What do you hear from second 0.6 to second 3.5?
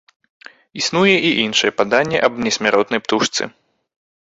Існуе і іншае паданне аб несмяротнай птушцы.